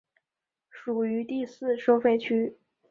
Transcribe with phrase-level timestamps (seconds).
[0.71, 2.57] 属于第四收费区。